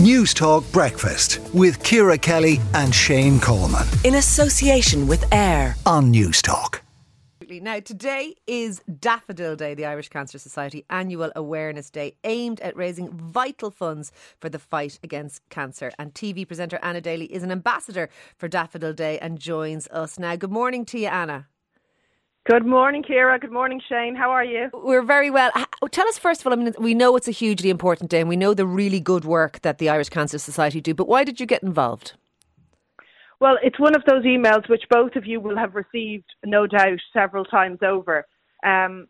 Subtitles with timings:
[0.00, 3.86] Newstalk Breakfast with Ciara Kelly and Shane Coleman.
[4.02, 6.80] In association with AIR on Newstalk.
[7.46, 13.10] Now, today is Daffodil Day, the Irish Cancer Society annual awareness day aimed at raising
[13.10, 14.10] vital funds
[14.40, 15.92] for the fight against cancer.
[15.98, 18.08] And TV presenter Anna Daly is an ambassador
[18.38, 20.34] for Daffodil Day and joins us now.
[20.34, 21.49] Good morning to you, Anna.
[22.46, 23.38] Good morning, Ciara.
[23.38, 24.16] Good morning, Shane.
[24.16, 24.70] How are you?
[24.72, 25.50] We're very well.
[25.90, 26.54] Tell us first of all.
[26.54, 29.26] I mean, we know it's a hugely important day, and we know the really good
[29.26, 30.94] work that the Irish Cancer Society do.
[30.94, 32.14] But why did you get involved?
[33.40, 36.98] Well, it's one of those emails which both of you will have received, no doubt,
[37.12, 38.26] several times over,
[38.64, 39.06] um,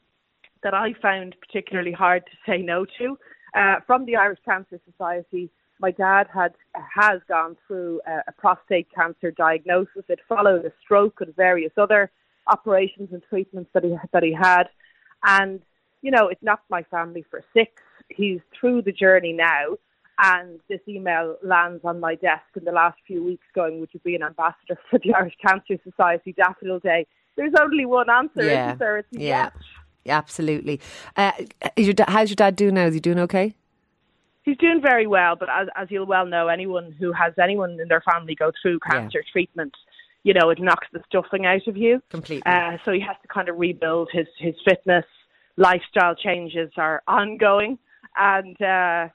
[0.65, 3.17] that I found particularly hard to say no to.
[3.55, 8.89] Uh, from the Irish Cancer Society, my dad had has gone through a, a prostate
[8.93, 10.05] cancer diagnosis.
[10.09, 12.11] It followed a stroke and various other
[12.51, 14.65] operations and treatments that he that he had,
[15.25, 15.61] and
[16.03, 17.83] you know it knocked my family for six.
[18.09, 19.77] He's through the journey now,
[20.19, 24.01] and this email lands on my desk in the last few weeks, going, "Would you
[24.01, 28.67] be an ambassador for the Irish Cancer Society Daffodil Day?" There's only one answer, yeah.
[28.67, 28.99] isn't there?
[28.99, 29.51] It's yeah.
[29.55, 29.65] Yes.
[30.07, 30.81] Absolutely.
[31.17, 31.33] Uh,
[31.77, 32.87] your da- how's your dad doing now?
[32.87, 33.55] Is he doing okay?
[34.43, 37.89] He's doing very well, but as, as you'll well know, anyone who has anyone in
[37.89, 39.31] their family go through cancer yeah.
[39.33, 39.75] treatment
[40.23, 42.03] you know, it knocks the stuffing out of you.
[42.11, 42.43] Completely.
[42.45, 45.05] Uh, so he has to kind of rebuild his, his fitness.
[45.57, 47.79] Lifestyle changes are ongoing.
[48.17, 49.09] And uh,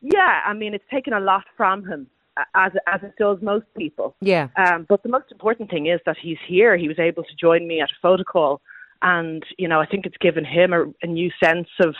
[0.00, 2.06] yeah, I mean, it's taken a lot from him,
[2.54, 4.14] as, as it does most people.
[4.20, 4.48] Yeah.
[4.56, 6.76] Um, but the most important thing is that he's here.
[6.76, 8.60] He was able to join me at a photo call.
[9.02, 11.94] And, you know, I think it's given him a, a new sense of,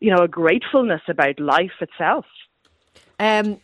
[0.00, 2.24] you know, a gratefulness about life itself.
[3.22, 3.60] Um,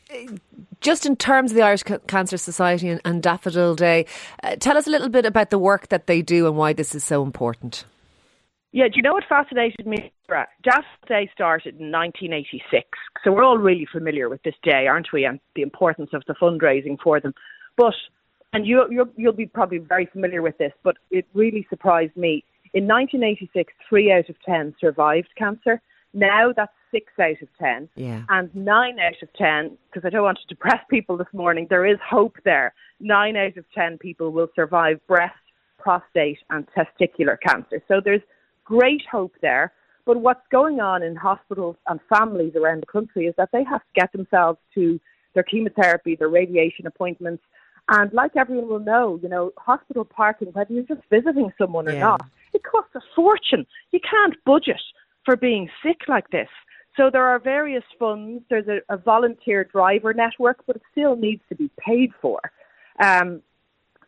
[0.81, 4.07] just in terms of the Irish Cancer Society and, and Daffodil Day,
[4.45, 6.95] uh, tell us a little bit about the work that they do and why this
[6.95, 7.85] is so important.
[8.71, 10.13] Yeah, do you know what fascinated me?
[10.29, 12.87] Daffodil Day started in 1986,
[13.25, 15.25] so we're all really familiar with this day, aren't we?
[15.25, 17.35] And the importance of the fundraising for them.
[17.77, 17.95] But
[18.53, 22.45] and you you'll, you'll be probably very familiar with this, but it really surprised me.
[22.75, 25.81] In 1986, three out of ten survived cancer.
[26.15, 27.89] Now that's six out of ten.
[27.95, 28.23] Yeah.
[28.29, 31.87] And nine out of ten, because I don't want to depress people this morning, there
[31.87, 32.75] is hope there.
[33.01, 35.35] Nine out of ten people will survive breast,
[35.79, 37.83] prostate, and testicular cancer.
[37.89, 38.23] So there's
[38.65, 39.73] great hope there.
[40.07, 43.81] But what's going on in hospitals and families around the country is that they have
[43.81, 44.99] to get themselves to
[45.35, 47.43] their chemotherapy, their radiation appointments.
[47.91, 51.93] And like everyone will know, you know, hospital parking, whether you're just visiting someone or
[51.93, 52.01] yeah.
[52.01, 53.67] not, it costs a fortune.
[53.93, 54.81] You can't budget
[55.29, 56.49] for being sick like this.
[56.97, 58.43] So there are various funds.
[58.49, 62.41] There's a, a volunteer driver network, but it still needs to be paid for.
[62.99, 63.43] Um,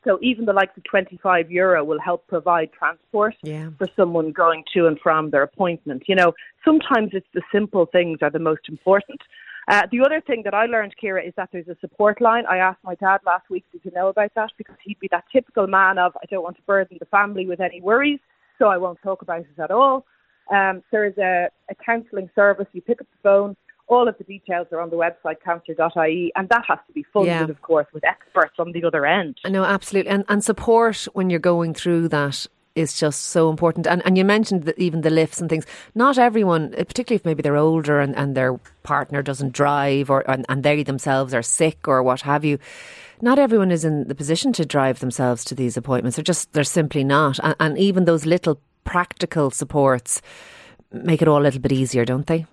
[0.02, 3.68] so even the likes of 25 euro will help provide transport yeah.
[3.76, 6.04] for someone going to and from their appointment.
[6.08, 6.32] You know,
[6.64, 9.20] sometimes it's the simple things are the most important.
[9.68, 12.44] Uh, the other thing that I learned, Ciara, is that there's a support line.
[12.48, 14.52] I asked my dad last week, did you know about that?
[14.56, 17.60] Because he'd be that typical man of, I don't want to burden the family with
[17.60, 18.20] any worries,
[18.58, 20.06] so I won't talk about it at all.
[20.50, 22.66] Um, there's a, a counselling service.
[22.72, 23.56] You pick up the phone.
[23.86, 27.28] All of the details are on the website cancer.ie, and that has to be funded,
[27.28, 27.44] yeah.
[27.44, 29.38] of course, with experts on the other end.
[29.48, 33.86] No, absolutely, and and support when you're going through that is just so important.
[33.86, 35.66] And and you mentioned that even the lifts and things.
[35.94, 40.46] Not everyone, particularly if maybe they're older and, and their partner doesn't drive or and,
[40.48, 42.58] and they themselves are sick or what have you.
[43.20, 46.16] Not everyone is in the position to drive themselves to these appointments.
[46.16, 47.38] They're just they're simply not.
[47.42, 50.22] And, and even those little practical supports
[50.92, 52.46] make it all a little bit easier, don't they?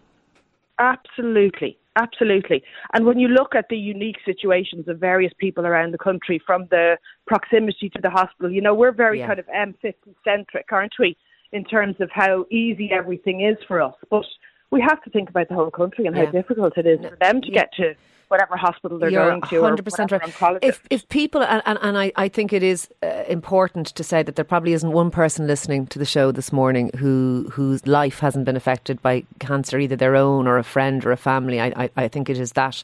[0.79, 1.77] Absolutely.
[1.97, 2.63] Absolutely.
[2.93, 6.67] And when you look at the unique situations of various people around the country from
[6.69, 9.27] the proximity to the hospital, you know, we're very yeah.
[9.27, 11.17] kind of M50 centric, aren't we,
[11.51, 13.95] in terms of how easy everything is for us.
[14.11, 14.25] But
[14.69, 16.25] we have to think about the whole country and yeah.
[16.25, 17.61] how difficult it is for them to yeah.
[17.61, 17.95] get to
[18.27, 20.59] whatever hospital they're You're going to 100% or right.
[20.61, 24.23] If, if people, and, and, and I, I think it is uh, important to say
[24.23, 28.19] that there probably isn't one person listening to the show this morning who whose life
[28.19, 31.59] hasn't been affected by cancer, either their own or a friend or a family.
[31.61, 32.83] I, I, I think it is that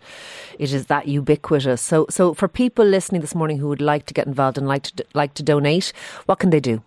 [0.60, 1.81] it is that ubiquitous.
[1.81, 4.84] So so for people listening this morning who would like to get involved and like
[4.84, 5.94] to like to donate,
[6.25, 6.81] what can they do?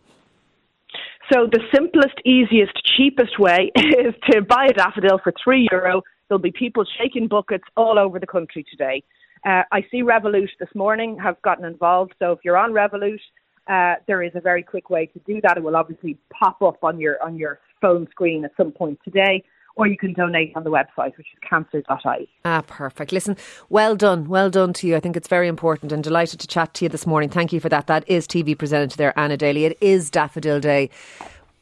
[1.33, 6.43] So the simplest, easiest, cheapest way is to buy a daffodil for three euro There'll
[6.43, 9.03] be people shaking buckets all over the country today.
[9.45, 12.15] Uh, I see Revolut this morning have gotten involved.
[12.19, 13.21] So if you're on Revolut,
[13.69, 15.57] uh, there is a very quick way to do that.
[15.57, 19.45] It will obviously pop up on your on your phone screen at some point today,
[19.77, 22.29] or you can donate on the website, which is cancer.ie.
[22.45, 23.13] Ah, perfect.
[23.13, 23.37] Listen,
[23.69, 24.97] well done, well done to you.
[24.97, 27.29] I think it's very important and delighted to chat to you this morning.
[27.29, 27.87] Thank you for that.
[27.87, 29.65] That is TV presenter there, Anna Daly.
[29.65, 30.91] It is Daffodil Day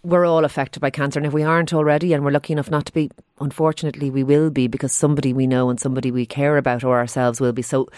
[0.05, 1.19] we're all affected by cancer.
[1.19, 3.11] And if we aren't already, and we're lucky enough not to be,
[3.41, 7.41] unfortunately, we will be because somebody we know and somebody we care about or ourselves
[7.41, 7.63] will be.
[7.63, 7.89] So,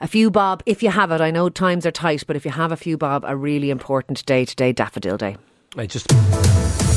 [0.00, 1.20] a few bob, if you have it.
[1.20, 4.24] I know times are tight, but if you have a few bob, a really important
[4.24, 5.36] day today, Daffodil Day.
[5.76, 6.08] I just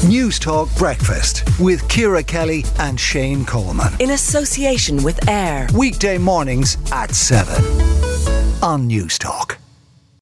[0.04, 3.94] Newstalk Breakfast with Ciara Kelly and Shane Coleman.
[4.00, 5.68] In association with AIR.
[5.76, 7.54] Weekday mornings at 7
[8.64, 9.53] on Newstalk.